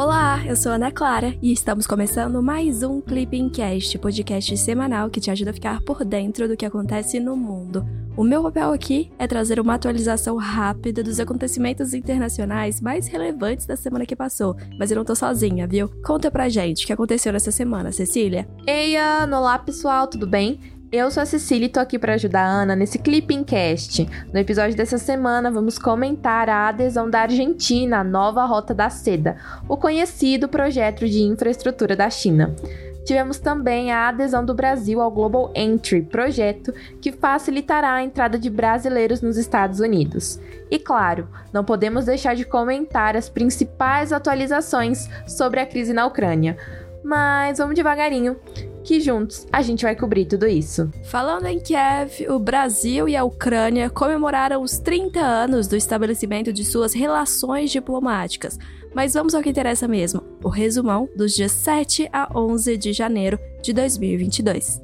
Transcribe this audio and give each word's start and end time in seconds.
Olá, 0.00 0.42
eu 0.46 0.56
sou 0.56 0.72
Ana 0.72 0.90
Clara 0.90 1.36
e 1.42 1.52
estamos 1.52 1.86
começando 1.86 2.42
mais 2.42 2.82
um 2.82 3.02
Clipping 3.02 3.50
Cast, 3.50 3.98
podcast 3.98 4.56
semanal 4.56 5.10
que 5.10 5.20
te 5.20 5.30
ajuda 5.30 5.50
a 5.50 5.52
ficar 5.52 5.82
por 5.82 6.06
dentro 6.06 6.48
do 6.48 6.56
que 6.56 6.64
acontece 6.64 7.20
no 7.20 7.36
mundo. 7.36 7.86
O 8.16 8.24
meu 8.24 8.42
papel 8.42 8.72
aqui 8.72 9.12
é 9.18 9.26
trazer 9.26 9.60
uma 9.60 9.74
atualização 9.74 10.38
rápida 10.38 11.02
dos 11.02 11.20
acontecimentos 11.20 11.92
internacionais 11.92 12.80
mais 12.80 13.08
relevantes 13.08 13.66
da 13.66 13.76
semana 13.76 14.06
que 14.06 14.16
passou, 14.16 14.56
mas 14.78 14.90
eu 14.90 14.96
não 14.96 15.04
tô 15.04 15.14
sozinha, 15.14 15.66
viu? 15.66 15.90
Conta 16.02 16.30
pra 16.30 16.48
gente 16.48 16.84
o 16.84 16.86
que 16.86 16.94
aconteceu 16.94 17.30
nessa 17.30 17.50
semana, 17.50 17.92
Cecília. 17.92 18.48
Ei, 18.66 18.96
Ana, 18.96 19.38
olá 19.38 19.58
pessoal, 19.58 20.06
tudo 20.06 20.26
bem? 20.26 20.79
Eu 20.92 21.08
sou 21.08 21.22
a 21.22 21.26
Cecília 21.26 21.66
e 21.66 21.68
tô 21.68 21.78
aqui 21.78 22.00
para 22.00 22.14
ajudar 22.14 22.42
a 22.42 22.48
Ana 22.48 22.74
nesse 22.74 22.98
Clipping 22.98 23.44
Cast. 23.44 24.08
No 24.32 24.40
episódio 24.40 24.76
dessa 24.76 24.98
semana, 24.98 25.48
vamos 25.48 25.78
comentar 25.78 26.48
a 26.48 26.66
adesão 26.66 27.08
da 27.08 27.20
Argentina 27.20 28.00
à 28.00 28.04
nova 28.04 28.44
Rota 28.44 28.74
da 28.74 28.90
Seda, 28.90 29.36
o 29.68 29.76
conhecido 29.76 30.48
projeto 30.48 31.08
de 31.08 31.20
infraestrutura 31.20 31.94
da 31.94 32.10
China. 32.10 32.56
Tivemos 33.04 33.38
também 33.38 33.92
a 33.92 34.08
adesão 34.08 34.44
do 34.44 34.52
Brasil 34.52 35.00
ao 35.00 35.12
Global 35.12 35.52
Entry, 35.54 36.02
projeto 36.02 36.74
que 37.00 37.12
facilitará 37.12 37.92
a 37.92 38.02
entrada 38.02 38.36
de 38.36 38.50
brasileiros 38.50 39.22
nos 39.22 39.36
Estados 39.36 39.78
Unidos. 39.78 40.40
E 40.68 40.76
claro, 40.76 41.28
não 41.52 41.64
podemos 41.64 42.06
deixar 42.06 42.34
de 42.34 42.44
comentar 42.44 43.16
as 43.16 43.28
principais 43.28 44.12
atualizações 44.12 45.08
sobre 45.24 45.60
a 45.60 45.66
crise 45.66 45.92
na 45.92 46.04
Ucrânia. 46.04 46.56
Mas 47.04 47.58
vamos 47.58 47.76
devagarinho 47.76 48.36
que 48.90 49.00
juntos 49.00 49.46
a 49.52 49.62
gente 49.62 49.84
vai 49.84 49.94
cobrir 49.94 50.24
tudo 50.24 50.48
isso. 50.48 50.90
Falando 51.04 51.46
em 51.46 51.60
Kiev, 51.60 52.28
o 52.28 52.40
Brasil 52.40 53.08
e 53.08 53.14
a 53.14 53.22
Ucrânia 53.22 53.88
comemoraram 53.88 54.60
os 54.60 54.78
30 54.78 55.20
anos 55.20 55.68
do 55.68 55.76
estabelecimento 55.76 56.52
de 56.52 56.64
suas 56.64 56.92
relações 56.92 57.70
diplomáticas. 57.70 58.58
Mas 58.92 59.14
vamos 59.14 59.32
ao 59.32 59.42
que 59.42 59.48
interessa 59.48 59.86
mesmo: 59.86 60.24
o 60.42 60.48
resumão 60.48 61.08
dos 61.14 61.34
dias 61.34 61.52
7 61.52 62.08
a 62.12 62.36
11 62.36 62.76
de 62.76 62.92
janeiro 62.92 63.38
de 63.62 63.72
2022. 63.72 64.80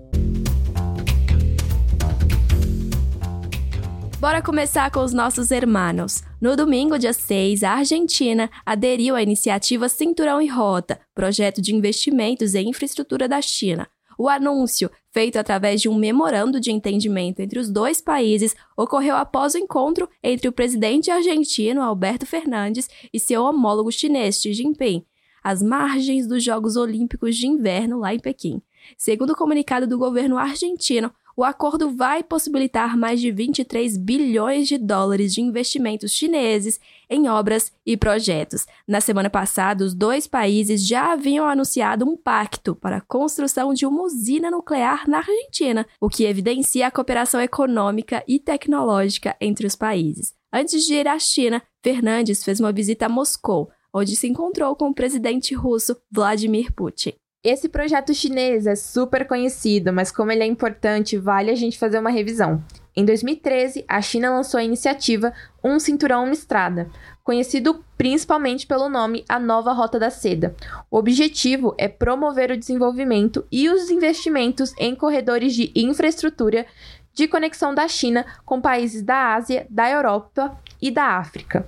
Bora 4.21 4.41
começar 4.41 4.89
com 4.93 5.01
os 5.01 5.13
nossos 5.13 5.51
hermanos. 5.51 6.23
No 6.41 6.55
domingo, 6.55 6.97
dia 6.97 7.13
6, 7.13 7.65
a 7.65 7.73
Argentina 7.73 8.49
aderiu 8.65 9.17
à 9.17 9.23
iniciativa 9.23 9.89
Cinturão 9.89 10.41
e 10.41 10.47
Rota, 10.47 11.01
projeto 11.13 11.61
de 11.61 11.75
investimentos 11.75 12.55
em 12.55 12.69
infraestrutura 12.69 13.29
da 13.29 13.43
China. 13.43 13.89
O 14.19 14.29
anúncio, 14.29 14.91
feito 15.11 15.39
através 15.39 15.81
de 15.81 15.89
um 15.89 15.95
memorando 15.95 16.59
de 16.59 16.71
entendimento 16.71 17.41
entre 17.41 17.59
os 17.59 17.71
dois 17.71 18.01
países, 18.01 18.55
ocorreu 18.77 19.15
após 19.17 19.55
o 19.55 19.59
encontro 19.59 20.09
entre 20.23 20.49
o 20.49 20.53
presidente 20.53 21.11
argentino 21.11 21.83
Alberto 21.83 22.25
Fernandes 22.25 22.89
e 23.13 23.21
seu 23.21 23.43
homólogo 23.43 23.93
chinês 23.93 24.41
Xi 24.41 24.55
Jinping, 24.55 25.05
às 25.43 25.63
margens 25.63 26.27
dos 26.27 26.43
Jogos 26.43 26.77
Olímpicos 26.77 27.37
de 27.37 27.47
Inverno 27.47 27.99
lá 27.99 28.15
em 28.15 28.19
Pequim. 28.19 28.63
Segundo 28.97 29.31
o 29.31 29.37
comunicado 29.37 29.87
do 29.87 29.99
governo 29.99 30.39
argentino, 30.39 31.13
o 31.37 31.45
acordo 31.45 31.91
vai 31.95 32.23
possibilitar 32.23 32.97
mais 32.97 33.21
de 33.21 33.31
23 33.31 33.99
bilhões 33.99 34.67
de 34.67 34.79
dólares 34.79 35.35
de 35.35 35.43
investimentos 35.43 36.13
chineses 36.13 36.81
em 37.11 37.29
obras 37.29 37.71
e 37.85 37.95
projetos. 37.95 38.67
Na 38.89 39.03
semana 39.03 39.29
passada, 39.29 39.85
os 39.85 39.93
dois 39.93 40.27
países 40.27 40.85
já 40.85 41.13
haviam 41.13 41.47
anunciado 41.47 42.09
um 42.09 42.17
pacto 42.17 42.75
para 42.75 42.97
a 42.97 43.03
construção 43.03 43.75
de 43.75 43.85
uma 43.85 44.03
usina 44.03 44.51
nuclear 44.51 45.09
na 45.09 45.19
Argentina, 45.19 45.87
o 46.01 46.09
que 46.09 46.25
evidencia 46.25 46.87
a 46.87 46.91
cooperação 46.91 47.41
econômica 47.41 48.25
e 48.27 48.39
tecnológica 48.39 49.37
entre 49.39 49.67
os 49.67 49.77
países. 49.77 50.35
Antes 50.51 50.87
de 50.87 50.95
ir 50.95 51.07
à 51.07 51.19
China, 51.19 51.63
Fernandes 51.83 52.43
fez 52.43 52.61
uma 52.61 52.73
visita 52.73 53.07
a 53.07 53.11
Moscou, 53.11 53.71
onde 53.93 54.17
se 54.17 54.27
encontrou 54.27 54.75
com 54.75 54.89
o 54.89 54.95
presidente 54.95 55.55
russo 55.55 55.97
Vladimir 56.11 56.73
Putin. 56.73 57.13
Esse 57.49 57.69
projeto 57.69 58.13
chinês 58.13 58.67
é 58.67 58.75
super 58.75 59.25
conhecido, 59.25 59.93
mas 59.93 60.11
como 60.11 60.33
ele 60.33 60.43
é 60.43 60.47
importante, 60.47 61.17
vale 61.17 61.49
a 61.49 61.55
gente 61.55 61.79
fazer 61.79 61.97
uma 61.97 62.11
revisão. 62.11 62.61
Em 62.97 63.05
2013, 63.05 63.85
a 63.87 64.03
China 64.03 64.35
lançou 64.35 64.59
a 64.59 64.65
iniciativa 64.65 65.33
Um 65.63 65.79
Cinturão 65.79 66.25
Uma 66.25 66.33
Estrada, 66.33 66.91
conhecido 67.23 67.85
principalmente 67.97 68.67
pelo 68.67 68.89
nome 68.89 69.25
A 69.29 69.39
Nova 69.39 69.73
Rota 69.73 69.97
da 69.97 70.11
Seda. 70.11 70.57
O 70.91 70.99
objetivo 70.99 71.73
é 71.79 71.87
promover 71.87 72.51
o 72.51 72.57
desenvolvimento 72.57 73.47
e 73.53 73.69
os 73.69 73.91
investimentos 73.91 74.75
em 74.77 74.97
corredores 74.97 75.55
de 75.55 75.71
infraestrutura 75.77 76.67
de 77.17 77.27
conexão 77.27 77.75
da 77.75 77.89
China 77.89 78.27
com 78.45 78.61
países 78.61 79.03
da 79.03 79.35
Ásia, 79.35 79.67
da 79.71 79.91
Europa 79.91 80.57
e 80.81 80.91
da 80.91 81.17
África. 81.17 81.67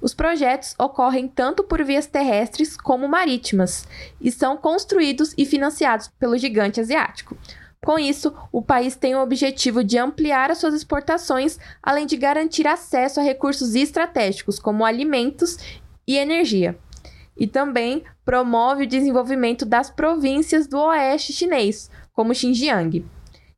Os 0.00 0.14
projetos 0.14 0.74
ocorrem 0.78 1.28
tanto 1.28 1.62
por 1.62 1.84
vias 1.84 2.06
terrestres 2.06 2.78
como 2.78 3.06
marítimas 3.06 3.86
e 4.18 4.32
são 4.32 4.56
construídos 4.56 5.34
e 5.36 5.44
financiados 5.44 6.08
pelo 6.18 6.38
gigante 6.38 6.80
asiático. 6.80 7.36
Com 7.84 7.98
isso, 7.98 8.34
o 8.50 8.62
país 8.62 8.96
tem 8.96 9.14
o 9.14 9.22
objetivo 9.22 9.84
de 9.84 9.98
ampliar 9.98 10.50
as 10.50 10.58
suas 10.58 10.74
exportações, 10.74 11.58
além 11.82 12.06
de 12.06 12.16
garantir 12.16 12.66
acesso 12.66 13.20
a 13.20 13.22
recursos 13.22 13.74
estratégicos 13.74 14.58
como 14.58 14.84
alimentos 14.84 15.58
e 16.08 16.16
energia. 16.16 16.76
E 17.36 17.46
também 17.46 18.02
promove 18.24 18.84
o 18.84 18.88
desenvolvimento 18.88 19.66
das 19.66 19.90
províncias 19.90 20.66
do 20.66 20.78
oeste 20.78 21.34
chinês, 21.34 21.90
como 22.14 22.34
Xinjiang. 22.34 23.04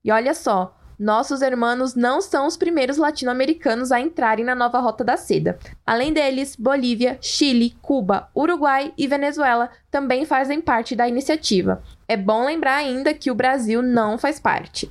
E 0.04 0.10
olha 0.10 0.34
só, 0.34 0.77
nossos 0.98 1.42
hermanos 1.42 1.94
não 1.94 2.20
são 2.20 2.46
os 2.46 2.56
primeiros 2.56 2.96
latino-americanos 2.96 3.92
a 3.92 4.00
entrarem 4.00 4.44
na 4.44 4.54
nova 4.54 4.80
Rota 4.80 5.04
da 5.04 5.16
Seda. 5.16 5.58
Além 5.86 6.12
deles, 6.12 6.56
Bolívia, 6.56 7.18
Chile, 7.20 7.76
Cuba, 7.80 8.28
Uruguai 8.34 8.92
e 8.98 9.06
Venezuela 9.06 9.70
também 9.90 10.24
fazem 10.24 10.60
parte 10.60 10.96
da 10.96 11.06
iniciativa. 11.06 11.82
É 12.08 12.16
bom 12.16 12.44
lembrar 12.44 12.76
ainda 12.76 13.14
que 13.14 13.30
o 13.30 13.34
Brasil 13.34 13.80
não 13.80 14.18
faz 14.18 14.40
parte. 14.40 14.90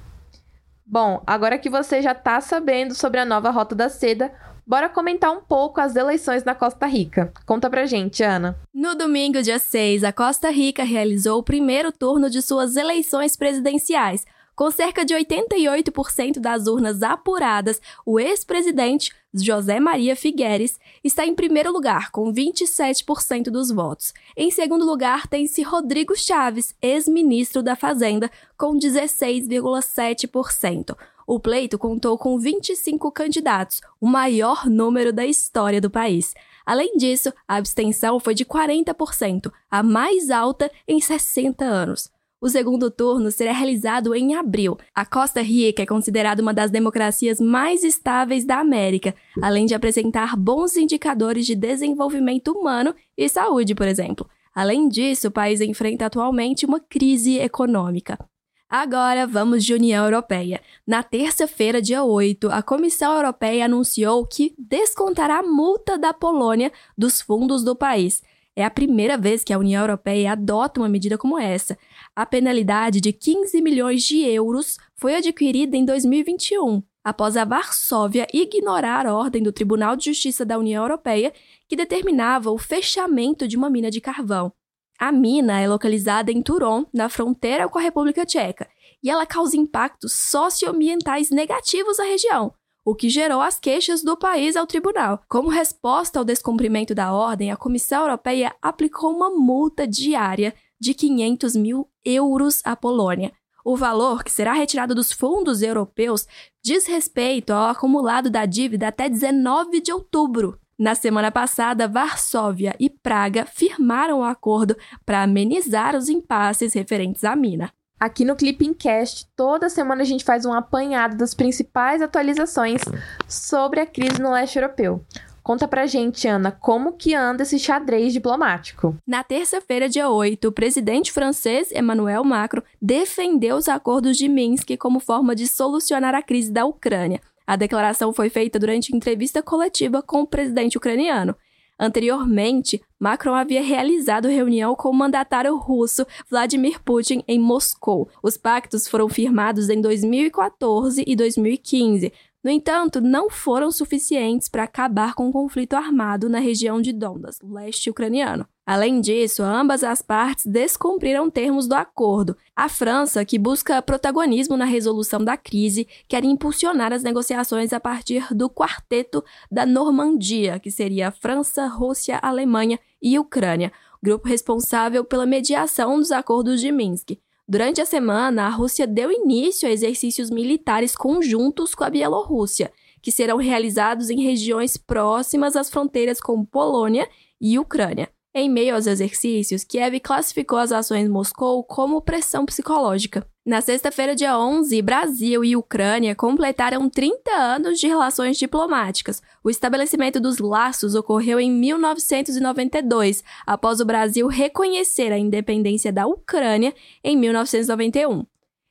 Bom, 0.86 1.22
agora 1.28 1.58
que 1.58 1.70
você 1.70 2.02
já 2.02 2.14
está 2.14 2.40
sabendo 2.40 2.96
sobre 2.96 3.20
a 3.20 3.26
nova 3.26 3.50
Rota 3.50 3.76
da 3.76 3.90
Seda, 3.90 4.32
Bora 4.68 4.90
comentar 4.90 5.32
um 5.32 5.40
pouco 5.40 5.80
as 5.80 5.96
eleições 5.96 6.44
na 6.44 6.54
Costa 6.54 6.86
Rica. 6.88 7.32
Conta 7.46 7.70
pra 7.70 7.86
gente, 7.86 8.22
Ana. 8.22 8.60
No 8.74 8.96
domingo, 8.96 9.42
dia 9.42 9.60
6, 9.60 10.04
a 10.04 10.12
Costa 10.12 10.50
Rica 10.50 10.84
realizou 10.84 11.40
o 11.40 11.44
primeiro 11.44 11.90
turno 11.90 12.30
de 12.30 12.42
suas 12.42 12.76
eleições 12.76 13.38
presidenciais, 13.38 14.26
com 14.58 14.70
cerca 14.72 15.06
de 15.06 15.14
88% 15.14 16.40
das 16.40 16.66
urnas 16.66 17.04
apuradas, 17.04 17.80
o 18.04 18.20
ex-presidente 18.20 19.14
José 19.32 19.80
Maria 19.80 20.16
Figueres 20.16 20.80
está 21.04 21.24
em 21.24 21.36
primeiro 21.36 21.72
lugar, 21.72 22.10
com 22.10 22.34
27% 22.34 23.52
dos 23.52 23.70
votos. 23.70 24.16
Em 24.36 24.50
segundo 24.50 24.84
lugar, 24.84 25.28
tem-se 25.28 25.62
Rodrigo 25.62 26.18
Chaves, 26.18 26.74
ex-ministro 26.82 27.62
da 27.62 27.76
Fazenda, 27.76 28.32
com 28.58 28.80
16,7%. 28.80 30.98
O 31.28 31.40
pleito 31.40 31.78
contou 31.78 32.18
com 32.18 32.40
25 32.40 33.12
candidatos, 33.12 33.80
o 34.02 34.08
maior 34.08 34.66
número 34.66 35.14
da 35.14 35.28
história 35.28 35.80
do 35.80 35.92
país. 35.92 36.34
Além 36.66 36.98
disso, 36.98 37.32
a 37.48 37.58
abstenção 37.58 38.20
foi 38.20 38.34
de 38.34 38.44
40%, 38.44 39.54
a 39.70 39.84
mais 39.84 40.32
alta 40.32 40.72
em 40.88 41.00
60 41.00 41.64
anos. 41.64 42.17
O 42.40 42.50
segundo 42.50 42.92
turno 42.92 43.32
será 43.32 43.52
realizado 43.52 44.14
em 44.14 44.36
abril. 44.36 44.78
A 44.94 45.04
Costa 45.04 45.42
Rica 45.42 45.82
é 45.82 45.88
considerada 45.88 46.40
uma 46.40 46.54
das 46.54 46.70
democracias 46.70 47.42
mais 47.42 47.84
estáveis 47.84 48.46
da 48.46 48.60
América, 48.60 49.16
além 49.42 49.66
de 49.66 49.74
apresentar 49.74 50.36
bons 50.38 50.78
indicadores 50.78 51.48
de 51.48 51.56
desenvolvimento 51.56 52.52
humano 52.52 52.94
e 53.18 53.28
saúde, 53.28 53.74
por 53.74 53.88
exemplo. 53.88 54.30
Além 54.54 54.88
disso, 54.88 55.30
o 55.30 55.32
país 55.32 55.62
enfrenta 55.62 56.06
atualmente 56.06 56.64
uma 56.64 56.80
crise 56.80 57.40
econômica. 57.40 58.20
Agora 58.70 59.26
vamos 59.26 59.66
de 59.66 59.74
União 59.74 60.06
Europeia. 60.06 60.62
Na 60.86 61.02
terça-feira, 61.02 61.82
dia 61.82 62.04
8, 62.04 62.52
a 62.52 62.62
Comissão 62.62 63.16
Europeia 63.16 63.66
anunciou 63.66 64.28
que 64.28 64.54
descontará 64.60 65.40
a 65.40 65.44
multa 65.44 65.98
da 65.98 66.14
Polônia 66.14 66.72
dos 66.96 67.20
fundos 67.20 67.64
do 67.64 67.76
país. 67.76 68.22
É 68.58 68.66
a 68.66 68.72
primeira 68.72 69.16
vez 69.16 69.44
que 69.44 69.54
a 69.54 69.60
União 69.60 69.84
Europeia 69.84 70.32
adota 70.32 70.82
uma 70.82 70.90
medida 70.90 71.16
como 71.16 71.38
essa. 71.38 71.78
A 72.18 72.26
penalidade 72.26 73.00
de 73.00 73.14
15 73.14 73.62
milhões 73.62 74.02
de 74.02 74.24
euros 74.24 74.80
foi 74.96 75.14
adquirida 75.14 75.78
em 75.78 75.86
2021, 75.86 76.82
após 77.04 77.38
a 77.38 77.46
Varsóvia 77.46 78.26
ignorar 78.34 79.06
a 79.06 79.14
ordem 79.14 79.44
do 79.44 79.52
Tribunal 79.52 79.96
de 79.96 80.06
Justiça 80.06 80.44
da 80.44 80.58
União 80.58 80.84
Europeia 80.84 81.32
que 81.70 81.76
determinava 81.76 82.50
o 82.50 82.58
fechamento 82.58 83.48
de 83.48 83.56
uma 83.56 83.70
mina 83.70 83.92
de 83.92 84.02
carvão. 84.02 84.52
A 84.98 85.12
mina 85.12 85.60
é 85.60 85.68
localizada 85.68 86.32
em 86.32 86.42
Turon, 86.42 86.88
na 86.92 87.08
fronteira 87.08 87.70
com 87.70 87.78
a 87.78 87.84
República 87.84 88.26
Tcheca, 88.26 88.68
e 89.04 89.12
ela 89.12 89.28
causa 89.28 89.56
impactos 89.56 90.14
socioambientais 90.14 91.30
negativos 91.30 92.00
à 92.00 92.04
região, 92.04 92.52
o 92.84 92.96
que 92.96 93.10
gerou 93.10 93.42
as 93.42 93.60
queixas 93.60 94.02
do 94.02 94.18
país 94.18 94.56
ao 94.56 94.66
tribunal. 94.66 95.22
Como 95.30 95.50
resposta 95.50 96.18
ao 96.18 96.26
descumprimento 96.26 96.96
da 96.96 97.14
ordem, 97.14 97.52
a 97.52 97.56
Comissão 97.56 98.02
Europeia 98.02 98.56
aplicou 98.60 99.16
uma 99.16 99.30
multa 99.30 99.88
diária 99.88 100.56
de 100.80 100.94
500 100.94 101.56
mil 101.56 101.90
euros 102.06 102.62
à 102.64 102.76
Polônia. 102.76 103.32
O 103.66 103.76
valor, 103.76 104.24
que 104.24 104.32
será 104.32 104.54
retirado 104.54 104.96
dos 104.96 105.12
fundos 105.12 105.62
europeus, 105.62 106.26
diz 106.64 106.88
respeito 106.88 107.52
ao 107.52 107.70
acumulado 107.70 108.30
da 108.30 108.46
dívida 108.46 108.88
até 108.88 109.10
19 109.10 109.82
de 109.82 109.92
outubro. 109.92 110.58
Na 110.80 110.94
semana 110.96 111.32
passada, 111.32 111.88
Varsóvia 111.88 112.76
e 112.80 112.90
Praga 112.90 113.46
firmaram 113.46 114.18
o 114.18 114.20
um 114.20 114.24
acordo 114.24 114.78
para 115.06 115.24
amenizar 115.24 115.96
os 115.96 116.08
impasses 116.08 116.74
referentes 116.74 117.24
à 117.24 117.36
mina. 117.36 117.72
Aqui 118.00 118.24
no 118.24 118.36
Clippingcast, 118.36 119.28
toda 119.36 119.70
semana 119.70 120.04
a 120.04 120.06
gente 120.06 120.24
faz 120.24 120.46
um 120.46 120.54
apanhado 120.54 121.18
das 121.18 121.34
principais 121.34 122.00
atualizações 122.00 122.82
sobre 123.28 123.80
a 123.80 123.88
crise 123.88 124.22
no 124.22 124.32
leste 124.32 124.60
europeu. 124.60 125.04
Conta 125.48 125.66
pra 125.66 125.86
gente, 125.86 126.28
Ana, 126.28 126.52
como 126.52 126.92
que 126.92 127.16
anda 127.16 127.44
esse 127.44 127.58
xadrez 127.58 128.12
diplomático? 128.12 128.98
Na 129.08 129.24
terça-feira, 129.24 129.88
dia 129.88 130.10
8, 130.10 130.46
o 130.46 130.52
presidente 130.52 131.10
francês 131.10 131.72
Emmanuel 131.72 132.22
Macron 132.26 132.62
defendeu 132.82 133.56
os 133.56 133.70
acordos 133.70 134.18
de 134.18 134.28
Minsk 134.28 134.76
como 134.78 135.00
forma 135.00 135.34
de 135.34 135.48
solucionar 135.48 136.14
a 136.14 136.22
crise 136.22 136.52
da 136.52 136.66
Ucrânia. 136.66 137.22
A 137.48 137.56
declaração 137.56 138.12
foi 138.12 138.30
feita 138.30 138.60
durante 138.60 138.94
entrevista 138.94 139.42
coletiva 139.42 140.02
com 140.02 140.20
o 140.20 140.28
presidente 140.28 140.78
ucraniano. 140.78 141.34
Anteriormente, 141.80 142.82
Macron 143.00 143.36
havia 143.36 143.62
realizado 143.62 144.28
reunião 144.28 144.76
com 144.76 144.90
o 144.90 144.94
mandatário 144.94 145.56
russo 145.56 146.08
Vladimir 146.30 146.82
Putin 146.84 147.24
em 147.28 147.40
Moscou. 147.40 148.10
Os 148.24 148.36
pactos 148.36 148.88
foram 148.88 149.08
firmados 149.08 149.70
em 149.70 149.80
2014 149.80 151.04
e 151.06 151.16
2015. 151.16 152.12
No 152.48 152.54
entanto, 152.54 153.02
não 153.02 153.30
foram 153.30 153.70
suficientes 153.70 154.48
para 154.48 154.64
acabar 154.64 155.16
com 155.16 155.28
o 155.28 155.34
conflito 155.34 155.74
armado 155.74 156.30
na 156.30 156.40
região 156.40 156.82
de 156.82 156.94
Donbas, 156.94 157.40
leste 157.44 157.90
ucraniano. 157.90 158.48
Além 158.66 159.02
disso, 159.02 159.44
ambas 159.44 159.84
as 159.84 160.02
partes 160.02 160.46
descumpriram 160.46 161.30
termos 161.30 161.68
do 161.68 161.74
acordo. 161.74 162.38
A 162.56 162.70
França, 162.70 163.26
que 163.26 163.38
busca 163.38 163.82
protagonismo 163.82 164.56
na 164.56 164.64
resolução 164.64 165.22
da 165.22 165.36
crise, 165.36 165.90
quer 166.08 166.24
impulsionar 166.24 166.94
as 166.94 167.04
negociações 167.04 167.74
a 167.74 167.82
partir 167.82 168.34
do 168.34 168.50
Quarteto 168.50 169.22
da 169.52 169.66
Normandia, 169.66 170.58
que 170.58 170.72
seria 170.72 171.12
França, 171.12 171.68
Rússia, 171.68 172.18
Alemanha 172.22 172.80
e 173.02 173.20
Ucrânia, 173.20 173.74
grupo 174.02 174.26
responsável 174.26 175.04
pela 175.04 175.26
mediação 175.26 176.00
dos 176.00 176.14
acordos 176.14 176.62
de 176.62 176.72
Minsk. 176.72 177.20
Durante 177.50 177.80
a 177.80 177.86
semana, 177.86 178.46
a 178.46 178.50
Rússia 178.50 178.86
deu 178.86 179.10
início 179.10 179.70
a 179.70 179.72
exercícios 179.72 180.30
militares 180.30 180.98
conjuntos 180.98 181.74
com 181.74 181.86
a 181.86 181.90
Bielorrússia, 181.90 182.74
que 183.02 183.10
serão 183.10 183.38
realizados 183.38 184.10
em 184.10 184.22
regiões 184.22 184.76
próximas 184.76 185.56
às 185.56 185.70
fronteiras 185.70 186.20
com 186.20 186.44
Polônia 186.44 187.08
e 187.40 187.58
Ucrânia. 187.58 188.10
Em 188.40 188.48
meio 188.48 188.76
aos 188.76 188.86
exercícios, 188.86 189.64
Kiev 189.64 190.00
classificou 190.00 190.60
as 190.60 190.72
ações 190.72 191.10
Moscou 191.10 191.64
como 191.64 192.00
pressão 192.04 192.46
psicológica. 192.46 193.28
Na 193.44 193.62
sexta-feira, 193.62 194.16
dia 194.16 194.38
11, 194.38 194.80
Brasil 194.84 195.44
e 195.44 195.56
Ucrânia 195.56 196.14
completaram 196.14 196.88
30 196.88 197.32
anos 197.32 197.80
de 197.80 197.88
relações 197.88 198.38
diplomáticas. 198.38 199.24
O 199.44 199.50
estabelecimento 199.50 200.20
dos 200.20 200.38
laços 200.38 200.94
ocorreu 200.94 201.40
em 201.40 201.52
1992, 201.52 203.24
após 203.44 203.80
o 203.80 203.86
Brasil 203.86 204.28
reconhecer 204.28 205.12
a 205.12 205.18
independência 205.18 205.92
da 205.92 206.06
Ucrânia 206.06 206.76
em 207.04 207.18
1991. 207.18 208.24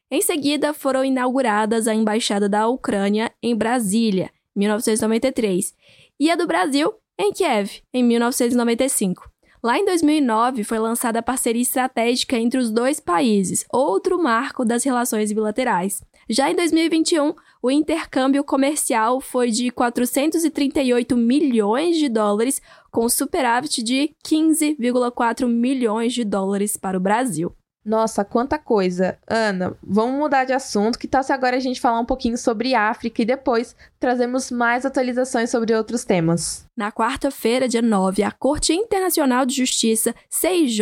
Em 0.09 0.23
seguida, 0.23 0.73
foram 0.73 1.05
inauguradas 1.05 1.89
a 1.89 1.93
Embaixada 1.93 2.49
da 2.49 2.69
Ucrânia 2.69 3.33
em 3.43 3.57
Brasília, 3.57 4.31
1993, 4.55 5.75
e 6.21 6.31
a 6.31 6.37
do 6.37 6.47
Brasil 6.47 6.95
em 7.19 7.33
Kiev, 7.33 7.83
em 7.93 8.05
1995. 8.05 9.35
Lá 9.67 9.77
em 9.77 9.85
2009, 9.85 10.63
foi 10.63 10.79
lançada 10.79 11.19
a 11.19 11.23
parceria 11.23 11.61
estratégica 11.61 12.39
entre 12.39 12.57
os 12.57 12.71
dois 12.71 13.01
países, 13.01 13.65
outro 13.73 14.17
marco 14.17 14.65
das 14.65 14.85
relações 14.85 15.33
bilaterais. 15.33 16.05
Já 16.31 16.49
em 16.49 16.55
2021, 16.55 17.35
o 17.61 17.69
intercâmbio 17.69 18.45
comercial 18.45 19.21
foi 19.21 19.51
de 19.51 19.73
438 19.73 21.17
milhões 21.17 21.97
de 21.97 22.09
dólares, 22.09 22.63
com 22.93 23.09
superávit 23.09 23.83
de 23.83 24.15
15,4 24.25 25.49
milhões 25.49 26.15
de 26.15 26.23
dólares 26.23 26.77
para 26.77 26.97
o 26.97 27.01
Brasil. 27.01 27.53
Nossa, 27.87 28.25
quanta 28.25 28.59
coisa. 28.59 29.17
Ana, 29.29 29.77
vamos 29.81 30.19
mudar 30.19 30.45
de 30.45 30.53
assunto. 30.53 30.99
Que 30.99 31.07
tal 31.07 31.23
se 31.23 31.33
agora 31.33 31.57
a 31.57 31.61
gente 31.61 31.81
falar 31.81 32.01
um 32.01 32.05
pouquinho 32.05 32.37
sobre 32.37 32.75
África 32.75 33.23
e 33.23 33.25
depois 33.25 33.77
trazemos 34.01 34.51
mais 34.51 34.85
atualizações 34.85 35.51
sobre 35.51 35.73
outros 35.73 36.05
temas? 36.05 36.67
Na 36.77 36.91
quarta-feira, 36.91 37.69
dia 37.69 37.81
9, 37.81 38.25
a 38.25 38.33
Corte 38.33 38.73
Internacional 38.73 39.47
de 39.47 39.55
Justiça, 39.55 40.13
CIJ, 40.29 40.81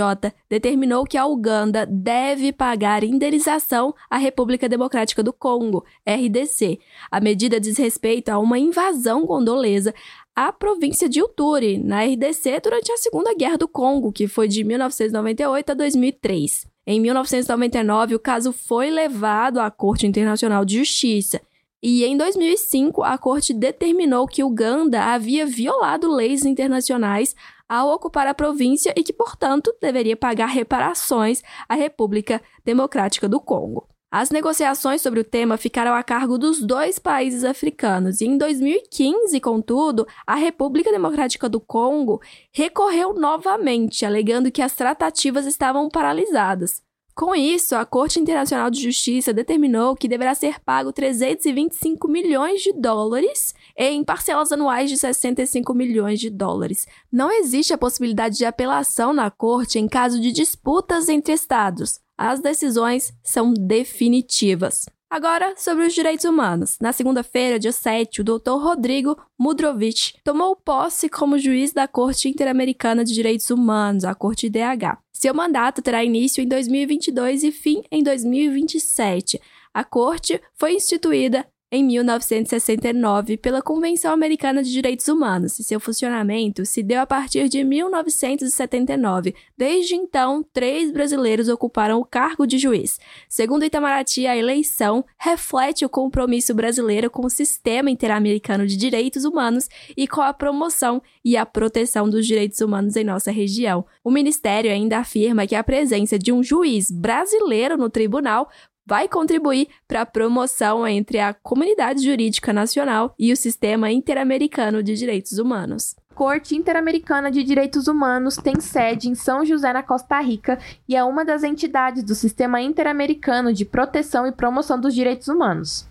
determinou 0.48 1.04
que 1.04 1.18
a 1.18 1.26
Uganda 1.26 1.84
deve 1.84 2.54
pagar 2.54 3.04
indenização 3.04 3.94
à 4.08 4.16
República 4.16 4.66
Democrática 4.66 5.22
do 5.22 5.32
Congo, 5.32 5.84
RDC. 6.08 6.78
A 7.10 7.20
medida 7.20 7.60
diz 7.60 7.76
respeito 7.76 8.30
a 8.30 8.38
uma 8.38 8.58
invasão 8.58 9.26
condolesa 9.26 9.94
à 10.34 10.50
província 10.50 11.06
de 11.06 11.22
Uturi, 11.22 11.76
na 11.76 12.02
RDC, 12.02 12.60
durante 12.60 12.90
a 12.90 12.96
Segunda 12.96 13.34
Guerra 13.34 13.58
do 13.58 13.68
Congo, 13.68 14.10
que 14.10 14.26
foi 14.26 14.48
de 14.48 14.64
1998 14.64 15.70
a 15.70 15.74
2003. 15.74 16.73
Em 16.86 17.00
1999, 17.00 18.14
o 18.14 18.19
caso 18.19 18.52
foi 18.52 18.90
levado 18.90 19.58
à 19.58 19.70
Corte 19.70 20.06
Internacional 20.06 20.64
de 20.64 20.78
Justiça. 20.78 21.40
E 21.82 22.04
em 22.04 22.16
2005, 22.16 23.02
a 23.02 23.19
corte 23.19 23.52
determinou 23.52 24.26
que 24.26 24.42
Uganda 24.42 25.02
havia 25.02 25.44
violado 25.44 26.10
leis 26.10 26.44
internacionais 26.44 27.34
ao 27.69 27.90
ocupar 27.90 28.26
a 28.26 28.34
província 28.34 28.92
e 28.96 29.02
que, 29.02 29.12
portanto, 29.12 29.75
deveria 29.81 30.16
pagar 30.16 30.46
reparações 30.46 31.42
à 31.69 31.75
República 31.75 32.40
Democrática 32.64 33.28
do 33.28 33.40
Congo. 33.40 33.86
As 34.16 34.31
negociações 34.31 35.02
sobre 35.02 35.19
o 35.19 35.25
tema 35.25 35.56
ficaram 35.56 35.93
a 35.93 36.00
cargo 36.00 36.38
dos 36.38 36.62
dois 36.62 37.00
países 37.00 37.43
africanos 37.43 38.20
e 38.20 38.26
em 38.26 38.38
2015, 38.38 39.40
contudo, 39.40 40.06
a 40.25 40.37
República 40.37 40.93
Democrática 40.93 41.49
do 41.49 41.58
Congo 41.58 42.22
recorreu 42.52 43.12
novamente, 43.12 44.06
alegando 44.06 44.52
que 44.52 44.62
as 44.62 44.72
tratativas 44.72 45.46
estavam 45.46 45.88
paralisadas. 45.88 46.81
Com 47.12 47.34
isso, 47.34 47.75
a 47.75 47.84
Corte 47.84 48.20
Internacional 48.20 48.70
de 48.70 48.81
Justiça 48.81 49.32
determinou 49.32 49.96
que 49.96 50.06
deverá 50.06 50.32
ser 50.32 50.60
pago 50.60 50.93
325 50.93 52.06
milhões 52.06 52.62
de 52.62 52.72
dólares 52.72 53.52
em 53.76 54.05
parcelas 54.05 54.52
anuais 54.52 54.90
de 54.90 54.96
65 54.96 55.75
milhões 55.75 56.20
de 56.20 56.31
dólares. 56.31 56.87
Não 57.10 57.32
existe 57.32 57.75
a 57.75 57.78
possibilidade 57.78 58.37
de 58.37 58.44
apelação 58.44 59.12
na 59.12 59.28
Corte 59.28 59.76
em 59.76 59.88
caso 59.88 60.20
de 60.20 60.31
disputas 60.31 61.08
entre 61.08 61.32
Estados 61.32 62.03
as 62.16 62.40
decisões 62.40 63.12
são 63.22 63.52
definitivas. 63.52 64.87
Agora, 65.14 65.55
sobre 65.56 65.87
os 65.87 65.94
direitos 65.94 66.25
humanos. 66.25 66.76
Na 66.81 66.93
segunda-feira, 66.93 67.58
dia 67.58 67.70
7, 67.70 68.20
o 68.20 68.25
Dr. 68.25 68.58
Rodrigo 68.58 69.16
Mudrovich 69.38 70.14
tomou 70.25 70.56
posse 70.56 71.08
como 71.08 71.38
juiz 71.38 71.72
da 71.72 71.87
Corte 71.87 72.28
Interamericana 72.28 73.05
de 73.05 73.14
Direitos 73.14 73.48
Humanos, 73.48 74.05
a 74.05 74.12
Corte 74.12 74.46
IDH. 74.46 74.98
Seu 75.12 75.32
mandato 75.32 75.81
terá 75.81 76.03
início 76.03 76.43
em 76.43 76.48
2022 76.48 77.44
e 77.44 77.53
fim 77.53 77.82
em 77.93 78.03
2027. 78.03 79.41
A 79.72 79.84
Corte 79.84 80.41
foi 80.55 80.74
instituída 80.74 81.46
em 81.74 81.82
1969 81.82 83.36
pela 83.36 83.60
Convenção 83.60 84.12
Americana 84.12 84.62
de 84.62 84.70
Direitos 84.70 85.08
Humanos 85.08 85.58
e 85.58 85.64
seu 85.64 85.81
funcionamento 85.81 86.64
se 86.64 86.84
deu 86.84 87.00
a 87.00 87.06
partir 87.06 87.48
de 87.48 87.64
1979. 87.64 89.34
Desde 89.58 89.96
então, 89.96 90.44
três 90.52 90.93
brasileiros 90.93 91.48
ocuparam 91.48 91.98
o 91.98 92.04
cargo 92.04 92.46
de 92.46 92.58
juiz. 92.58 93.00
Segundo 93.28 93.64
Itamaraty, 93.64 94.24
a 94.24 94.36
eleição 94.36 95.04
reflete 95.19 95.84
o 95.84 95.88
compromisso 95.88 96.54
brasileiro 96.54 97.10
com 97.10 97.26
o 97.26 97.31
sistema 97.31 97.90
interamericano 97.90 98.69
de 98.69 98.76
direitos 98.76 99.24
humanos 99.24 99.69
e 99.96 100.06
com 100.06 100.20
a 100.20 100.32
promoção 100.32 101.02
e 101.24 101.36
a 101.36 101.44
proteção 101.44 102.08
dos 102.08 102.24
direitos 102.24 102.60
humanos 102.60 102.94
em 102.94 103.02
nossa 103.02 103.32
região. 103.32 103.84
O 104.04 104.12
ministério 104.12 104.70
ainda 104.70 104.98
afirma 104.98 105.44
que 105.44 105.56
a 105.56 105.64
presença 105.64 106.16
de 106.16 106.31
um 106.31 106.40
juiz 106.40 106.88
brasileiro 106.88 107.76
no 107.76 107.90
tribunal 107.90 108.48
vai 108.86 109.08
contribuir 109.08 109.69
para 109.88 110.03
a 110.03 110.06
promoção 110.06 110.86
entre 110.86 111.19
a 111.19 111.32
comunidade 111.32 112.05
jurídica 112.05 112.53
nacional 112.53 113.14
e 113.19 113.32
o 113.32 113.36
sistema 113.36 113.91
interamericano 113.91 114.82
de 114.82 114.94
direitos 114.94 115.38
humanos. 115.38 115.96
Corte 116.14 116.55
Interamericana 116.55 117.29
de 117.29 117.43
Direitos 117.43 117.88
Humanos 117.88 118.36
tem 118.36 118.60
sede 118.60 119.08
em 119.08 119.17
São 119.17 119.44
José, 119.44 119.72
na 119.72 119.82
Costa 119.82 120.20
Rica, 120.20 120.60
e 120.88 120.94
é 120.94 121.03
uma 121.03 121.24
das 121.24 121.43
entidades 121.43 122.05
do 122.05 122.14
Sistema 122.14 122.60
Interamericano 122.60 123.53
de 123.53 123.64
Proteção 123.64 124.24
e 124.24 124.31
Promoção 124.31 124.81
dos 124.81 124.94
Direitos 124.94 125.26
Humanos. 125.26 125.88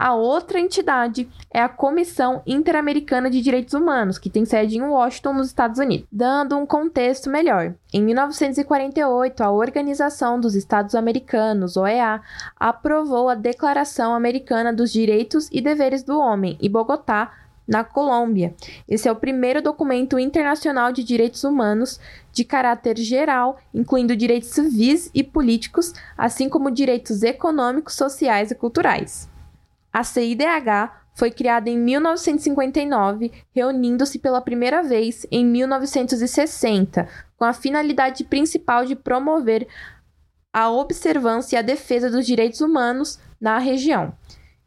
A 0.00 0.14
outra 0.14 0.58
entidade 0.58 1.28
é 1.52 1.60
a 1.60 1.68
Comissão 1.68 2.40
Interamericana 2.46 3.28
de 3.28 3.42
Direitos 3.42 3.74
Humanos, 3.74 4.16
que 4.16 4.30
tem 4.30 4.46
sede 4.46 4.78
em 4.78 4.82
Washington, 4.82 5.34
nos 5.34 5.48
Estados 5.48 5.78
Unidos. 5.78 6.06
Dando 6.10 6.56
um 6.56 6.64
contexto 6.64 7.28
melhor, 7.28 7.74
em 7.92 8.02
1948, 8.02 9.44
a 9.44 9.50
Organização 9.50 10.40
dos 10.40 10.54
Estados 10.54 10.94
Americanos, 10.94 11.76
OEA, 11.76 12.22
aprovou 12.58 13.28
a 13.28 13.34
Declaração 13.34 14.14
Americana 14.14 14.72
dos 14.72 14.90
Direitos 14.90 15.50
e 15.52 15.60
Deveres 15.60 16.02
do 16.02 16.18
Homem 16.18 16.56
em 16.62 16.70
Bogotá, 16.70 17.34
na 17.68 17.84
Colômbia. 17.84 18.54
Esse 18.88 19.06
é 19.06 19.12
o 19.12 19.16
primeiro 19.16 19.60
documento 19.60 20.18
internacional 20.18 20.92
de 20.92 21.04
direitos 21.04 21.44
humanos 21.44 22.00
de 22.32 22.42
caráter 22.42 22.96
geral, 22.96 23.58
incluindo 23.74 24.16
direitos 24.16 24.48
civis 24.48 25.10
e 25.12 25.22
políticos, 25.22 25.92
assim 26.16 26.48
como 26.48 26.70
direitos 26.70 27.22
econômicos, 27.22 27.96
sociais 27.96 28.50
e 28.50 28.54
culturais. 28.54 29.28
A 29.92 30.04
CIDH 30.04 31.00
foi 31.14 31.30
criada 31.30 31.68
em 31.68 31.78
1959, 31.78 33.32
reunindo-se 33.54 34.18
pela 34.18 34.40
primeira 34.40 34.82
vez 34.82 35.26
em 35.30 35.44
1960, 35.44 37.08
com 37.36 37.44
a 37.44 37.52
finalidade 37.52 38.24
principal 38.24 38.84
de 38.86 38.96
promover 38.96 39.66
a 40.52 40.70
observância 40.70 41.56
e 41.56 41.58
a 41.58 41.62
defesa 41.62 42.10
dos 42.10 42.26
direitos 42.26 42.60
humanos 42.60 43.18
na 43.40 43.58
região. 43.58 44.12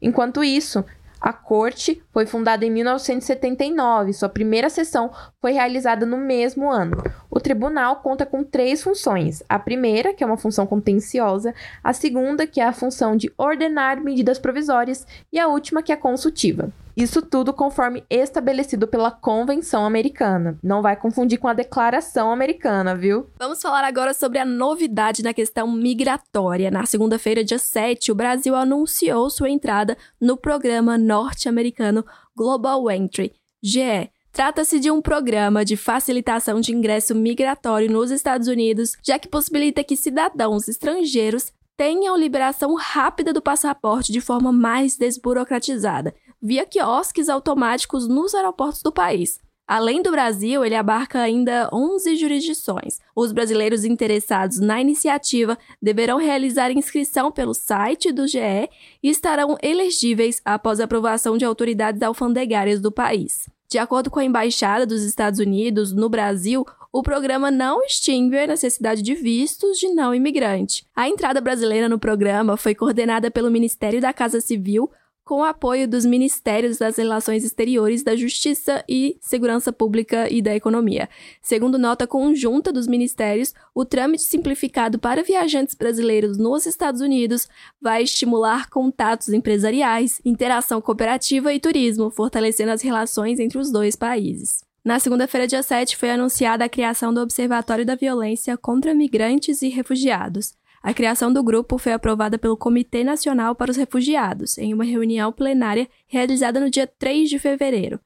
Enquanto 0.00 0.44
isso, 0.44 0.84
a 1.24 1.32
corte 1.32 2.02
foi 2.12 2.26
fundada 2.26 2.66
em 2.66 2.70
1979, 2.70 4.12
sua 4.12 4.28
primeira 4.28 4.68
sessão 4.68 5.10
foi 5.40 5.52
realizada 5.52 6.04
no 6.04 6.18
mesmo 6.18 6.70
ano. 6.70 7.02
O 7.30 7.40
tribunal 7.40 7.96
conta 8.02 8.26
com 8.26 8.44
três 8.44 8.82
funções: 8.82 9.42
a 9.48 9.58
primeira, 9.58 10.12
que 10.12 10.22
é 10.22 10.26
uma 10.26 10.36
função 10.36 10.66
contenciosa, 10.66 11.54
a 11.82 11.94
segunda, 11.94 12.46
que 12.46 12.60
é 12.60 12.66
a 12.66 12.74
função 12.74 13.16
de 13.16 13.32
ordenar 13.38 14.02
medidas 14.02 14.38
provisórias, 14.38 15.06
e 15.32 15.38
a 15.38 15.48
última, 15.48 15.82
que 15.82 15.92
é 15.92 15.96
consultiva. 15.96 16.70
Isso 16.96 17.20
tudo 17.20 17.52
conforme 17.52 18.04
estabelecido 18.08 18.86
pela 18.86 19.10
Convenção 19.10 19.84
Americana. 19.84 20.56
Não 20.62 20.80
vai 20.80 20.94
confundir 20.94 21.38
com 21.38 21.48
a 21.48 21.52
Declaração 21.52 22.30
Americana, 22.30 22.94
viu? 22.94 23.28
Vamos 23.36 23.60
falar 23.60 23.82
agora 23.82 24.14
sobre 24.14 24.38
a 24.38 24.44
novidade 24.44 25.22
na 25.22 25.34
questão 25.34 25.70
migratória. 25.72 26.70
Na 26.70 26.86
segunda-feira, 26.86 27.42
dia 27.42 27.58
7, 27.58 28.12
o 28.12 28.14
Brasil 28.14 28.54
anunciou 28.54 29.28
sua 29.28 29.50
entrada 29.50 29.96
no 30.20 30.36
programa 30.36 30.96
norte-americano 30.96 32.04
Global 32.36 32.88
Entry, 32.88 33.32
GE. 33.60 34.10
Trata-se 34.32 34.78
de 34.78 34.90
um 34.90 35.00
programa 35.02 35.64
de 35.64 35.76
facilitação 35.76 36.60
de 36.60 36.72
ingresso 36.72 37.14
migratório 37.14 37.90
nos 37.90 38.12
Estados 38.12 38.46
Unidos, 38.46 38.96
já 39.02 39.18
que 39.18 39.28
possibilita 39.28 39.82
que 39.82 39.96
cidadãos 39.96 40.68
estrangeiros 40.68 41.52
tenham 41.76 42.16
liberação 42.16 42.74
rápida 42.74 43.32
do 43.32 43.42
passaporte 43.42 44.12
de 44.12 44.20
forma 44.20 44.52
mais 44.52 44.96
desburocratizada 44.96 46.14
via 46.44 46.66
quiosques 46.66 47.30
automáticos 47.30 48.06
nos 48.06 48.34
aeroportos 48.34 48.82
do 48.82 48.92
país. 48.92 49.40
Além 49.66 50.02
do 50.02 50.10
Brasil, 50.10 50.62
ele 50.62 50.74
abarca 50.74 51.20
ainda 51.20 51.70
11 51.72 52.16
jurisdições. 52.16 52.98
Os 53.16 53.32
brasileiros 53.32 53.82
interessados 53.82 54.60
na 54.60 54.78
iniciativa 54.78 55.56
deverão 55.80 56.18
realizar 56.18 56.70
inscrição 56.70 57.32
pelo 57.32 57.54
site 57.54 58.12
do 58.12 58.28
GE 58.28 58.68
e 59.02 59.08
estarão 59.08 59.56
elegíveis 59.62 60.42
após 60.44 60.80
aprovação 60.80 61.38
de 61.38 61.46
autoridades 61.46 62.02
alfandegárias 62.02 62.78
do 62.78 62.92
país. 62.92 63.48
De 63.66 63.78
acordo 63.78 64.10
com 64.10 64.20
a 64.20 64.24
Embaixada 64.24 64.84
dos 64.84 65.02
Estados 65.02 65.40
Unidos 65.40 65.94
no 65.94 66.10
Brasil, 66.10 66.66
o 66.92 67.02
programa 67.02 67.50
não 67.50 67.82
extingue 67.82 68.38
a 68.38 68.46
necessidade 68.46 69.00
de 69.00 69.14
vistos 69.14 69.78
de 69.78 69.88
não 69.88 70.14
imigrante. 70.14 70.86
A 70.94 71.08
entrada 71.08 71.40
brasileira 71.40 71.88
no 71.88 71.98
programa 71.98 72.58
foi 72.58 72.74
coordenada 72.74 73.30
pelo 73.30 73.50
Ministério 73.50 74.00
da 74.00 74.12
Casa 74.12 74.42
Civil, 74.42 74.90
com 75.24 75.40
o 75.40 75.44
apoio 75.44 75.88
dos 75.88 76.04
Ministérios 76.04 76.76
das 76.76 76.96
Relações 76.96 77.44
Exteriores, 77.44 78.02
da 78.02 78.14
Justiça 78.14 78.84
e 78.88 79.16
Segurança 79.20 79.72
Pública 79.72 80.28
e 80.30 80.42
da 80.42 80.54
Economia. 80.54 81.08
Segundo 81.40 81.78
nota 81.78 82.06
conjunta 82.06 82.70
dos 82.70 82.86
ministérios, 82.86 83.54
o 83.74 83.84
trâmite 83.84 84.24
simplificado 84.24 84.98
para 84.98 85.22
viajantes 85.22 85.74
brasileiros 85.74 86.36
nos 86.36 86.66
Estados 86.66 87.00
Unidos 87.00 87.48
vai 87.80 88.02
estimular 88.02 88.68
contatos 88.68 89.30
empresariais, 89.30 90.20
interação 90.24 90.80
cooperativa 90.80 91.54
e 91.54 91.60
turismo, 91.60 92.10
fortalecendo 92.10 92.72
as 92.72 92.82
relações 92.82 93.40
entre 93.40 93.58
os 93.58 93.72
dois 93.72 93.96
países. 93.96 94.62
Na 94.84 94.98
segunda-feira, 94.98 95.46
dia 95.46 95.62
7, 95.62 95.96
foi 95.96 96.10
anunciada 96.10 96.66
a 96.66 96.68
criação 96.68 97.14
do 97.14 97.22
Observatório 97.22 97.86
da 97.86 97.94
Violência 97.94 98.54
contra 98.58 98.94
Migrantes 98.94 99.62
e 99.62 99.68
Refugiados. 99.68 100.52
A 100.84 100.92
criação 100.92 101.32
do 101.32 101.42
grupo 101.42 101.78
foi 101.78 101.94
aprovada 101.94 102.36
pelo 102.36 102.58
Comitê 102.58 103.02
Nacional 103.02 103.54
para 103.54 103.70
os 103.70 103.76
Refugiados, 103.78 104.58
em 104.58 104.74
uma 104.74 104.84
reunião 104.84 105.32
plenária 105.32 105.88
realizada 106.06 106.60
no 106.60 106.68
dia 106.68 106.86
3 106.86 107.30
de 107.30 107.38
fevereiro. 107.38 107.98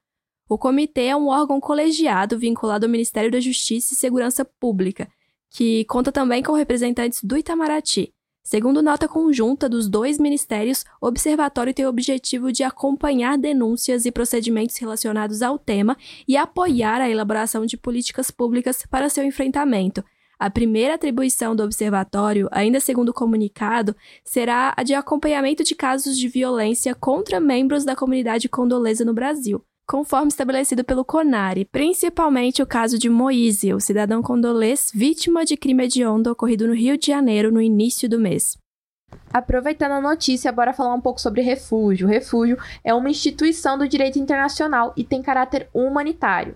O 0.49 0.57
comitê 0.57 1.07
é 1.07 1.17
um 1.17 1.27
órgão 1.27 1.59
colegiado 1.61 2.39
vinculado 2.39 2.87
ao 2.87 2.91
Ministério 2.91 3.33
da 3.33 3.41
Justiça 3.41 3.95
e 3.95 3.97
Segurança 3.97 4.45
Pública, 4.45 5.09
que 5.51 5.85
conta 5.87 6.13
também 6.13 6.41
com 6.41 6.53
representantes 6.53 7.25
do 7.25 7.37
Itamaraty. 7.37 8.15
Segundo 8.45 8.81
nota 8.81 9.09
conjunta 9.09 9.69
dos 9.69 9.89
dois 9.89 10.17
ministérios, 10.17 10.85
o 11.01 11.09
observatório 11.09 11.75
tem 11.75 11.85
o 11.85 11.89
objetivo 11.89 12.53
de 12.53 12.63
acompanhar 12.63 13.37
denúncias 13.37 14.07
e 14.07 14.13
procedimentos 14.13 14.77
relacionados 14.77 15.43
ao 15.43 15.59
tema 15.59 15.97
e 16.29 16.37
apoiar 16.37 17.01
a 17.01 17.11
elaboração 17.11 17.67
de 17.67 17.77
políticas 17.77 18.31
públicas 18.31 18.87
para 18.89 19.09
seu 19.09 19.25
enfrentamento, 19.25 20.05
a 20.39 20.49
primeira 20.49 20.95
atribuição 20.95 21.57
do 21.57 21.65
observatório, 21.65 22.49
ainda 22.53 22.79
segundo 22.79 23.09
o 23.09 23.15
comunicado, 23.15 23.97
será 24.25 24.73
a 24.77 24.83
de 24.83 24.95
acompanhamento 24.95 25.65
de 25.65 25.75
casos 25.75 26.17
de 26.17 26.29
violência 26.29 26.95
contra 26.95 27.41
membros 27.41 27.85
da 27.85 27.97
comunidade 27.97 28.49
condolesa 28.49 29.05
no 29.05 29.13
Brasil, 29.13 29.65
conforme 29.87 30.29
estabelecido 30.29 30.85
pelo 30.85 31.05
CONARE, 31.05 31.65
principalmente 31.65 32.63
o 32.63 32.67
caso 32.67 32.99
de 32.99 33.09
Moise, 33.09 33.75
o 33.75 33.81
cidadão 33.81 34.23
condolês 34.23 34.91
vítima 34.95 35.45
de 35.45 35.57
crime 35.57 35.85
hediondo 35.85 36.31
ocorrido 36.31 36.69
no 36.69 36.75
Rio 36.75 36.97
de 36.97 37.09
Janeiro 37.09 37.51
no 37.51 37.61
início 37.61 38.09
do 38.09 38.19
mês. 38.19 38.57
Aproveitando 39.33 39.93
a 39.93 40.01
notícia, 40.01 40.53
bora 40.53 40.73
falar 40.73 40.95
um 40.95 41.01
pouco 41.01 41.21
sobre 41.21 41.41
refúgio. 41.41 42.07
O 42.07 42.11
refúgio 42.11 42.59
é 42.85 42.95
uma 42.95 43.11
instituição 43.11 43.77
do 43.77 43.89
direito 43.89 44.19
internacional 44.19 44.93
e 44.97 45.03
tem 45.03 45.23
caráter 45.23 45.69
humanitário. 45.73 46.55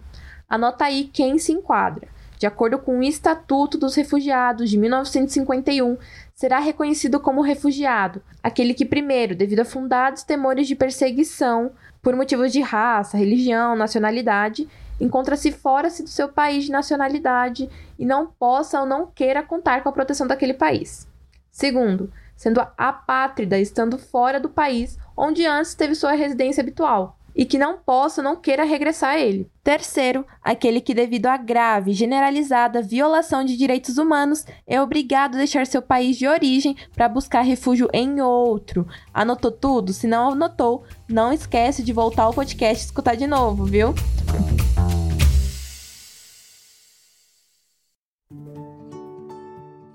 Anota 0.48 0.84
aí 0.84 1.04
quem 1.04 1.38
se 1.38 1.52
enquadra. 1.52 2.08
De 2.42 2.46
acordo 2.48 2.76
com 2.76 2.98
o 2.98 3.02
Estatuto 3.04 3.78
dos 3.78 3.94
Refugiados 3.94 4.68
de 4.68 4.76
1951, 4.76 5.96
será 6.34 6.58
reconhecido 6.58 7.20
como 7.20 7.40
refugiado 7.40 8.20
aquele 8.42 8.74
que, 8.74 8.84
primeiro, 8.84 9.36
devido 9.36 9.60
a 9.60 9.64
fundados 9.64 10.24
temores 10.24 10.66
de 10.66 10.74
perseguição 10.74 11.70
por 12.02 12.16
motivos 12.16 12.52
de 12.52 12.60
raça, 12.60 13.16
religião, 13.16 13.76
nacionalidade, 13.76 14.68
encontra-se 15.00 15.52
fora 15.52 15.88
do 15.88 16.08
seu 16.08 16.28
país 16.30 16.64
de 16.64 16.72
nacionalidade 16.72 17.70
e 17.96 18.04
não 18.04 18.26
possa 18.26 18.80
ou 18.80 18.86
não 18.86 19.06
queira 19.06 19.44
contar 19.44 19.84
com 19.84 19.88
a 19.88 19.92
proteção 19.92 20.26
daquele 20.26 20.54
país. 20.54 21.06
Segundo, 21.52 22.12
sendo 22.34 22.60
apátrida, 22.76 23.56
estando 23.56 23.96
fora 23.96 24.40
do 24.40 24.48
país 24.48 24.98
onde 25.16 25.46
antes 25.46 25.76
teve 25.76 25.94
sua 25.94 26.10
residência 26.10 26.60
habitual 26.60 27.16
e 27.34 27.44
que 27.44 27.58
não 27.58 27.78
possa 27.78 28.20
ou 28.20 28.24
não 28.24 28.36
queira 28.36 28.64
regressar 28.64 29.10
a 29.10 29.18
ele. 29.18 29.50
Terceiro, 29.62 30.24
aquele 30.42 30.80
que, 30.80 30.94
devido 30.94 31.26
à 31.26 31.36
grave, 31.36 31.92
generalizada 31.92 32.82
violação 32.82 33.44
de 33.44 33.56
direitos 33.56 33.98
humanos, 33.98 34.44
é 34.66 34.80
obrigado 34.80 35.34
a 35.34 35.38
deixar 35.38 35.66
seu 35.66 35.80
país 35.80 36.16
de 36.16 36.26
origem 36.26 36.76
para 36.94 37.08
buscar 37.08 37.42
refúgio 37.42 37.88
em 37.92 38.20
outro. 38.20 38.86
Anotou 39.14 39.52
tudo? 39.52 39.92
Se 39.92 40.06
não 40.06 40.32
anotou, 40.32 40.84
não 41.08 41.32
esquece 41.32 41.82
de 41.82 41.92
voltar 41.92 42.24
ao 42.24 42.34
podcast 42.34 42.84
e 42.84 42.86
escutar 42.86 43.16
de 43.16 43.26
novo, 43.26 43.64
viu? 43.64 43.94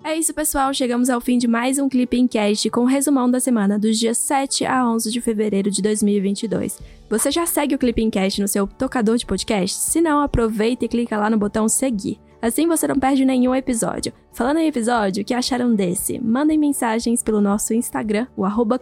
É 0.07 0.15
isso, 0.15 0.33
pessoal. 0.33 0.73
Chegamos 0.73 1.09
ao 1.09 1.19
fim 1.19 1.37
de 1.37 1.49
mais 1.49 1.77
um 1.77 1.89
Clipping 1.89 2.27
Cast 2.27 2.69
com 2.69 2.83
o 2.83 2.85
resumão 2.85 3.29
da 3.29 3.41
semana 3.41 3.77
dos 3.77 3.99
dias 3.99 4.17
7 4.17 4.65
a 4.65 4.89
11 4.89 5.11
de 5.11 5.19
fevereiro 5.19 5.69
de 5.69 5.81
2022. 5.81 6.79
Você 7.09 7.29
já 7.29 7.45
segue 7.45 7.75
o 7.75 7.77
Clipping 7.77 8.09
Cast 8.09 8.39
no 8.39 8.47
seu 8.47 8.65
tocador 8.65 9.17
de 9.17 9.25
podcast? 9.25 9.75
Se 9.75 9.99
não, 9.99 10.21
aproveita 10.21 10.85
e 10.85 10.87
clica 10.87 11.17
lá 11.17 11.29
no 11.29 11.37
botão 11.37 11.67
seguir. 11.67 12.21
Assim 12.41 12.65
você 12.67 12.87
não 12.87 12.97
perde 12.97 13.25
nenhum 13.25 13.53
episódio. 13.53 14.13
Falando 14.31 14.59
em 14.59 14.67
episódio, 14.67 15.23
o 15.23 15.25
que 15.25 15.33
acharam 15.33 15.75
desse? 15.75 16.17
Mandem 16.21 16.57
mensagens 16.57 17.21
pelo 17.21 17.41
nosso 17.41 17.73
Instagram, 17.73 18.27
o 18.37 18.45
arroba. 18.45 18.79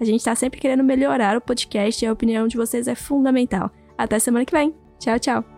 A 0.00 0.04
gente 0.06 0.24
tá 0.24 0.34
sempre 0.34 0.58
querendo 0.58 0.82
melhorar 0.82 1.36
o 1.36 1.42
podcast 1.42 2.02
e 2.02 2.08
a 2.08 2.12
opinião 2.14 2.48
de 2.48 2.56
vocês 2.56 2.88
é 2.88 2.94
fundamental. 2.94 3.70
Até 3.98 4.18
semana 4.18 4.46
que 4.46 4.56
vem. 4.56 4.74
Tchau, 4.98 5.18
tchau. 5.18 5.53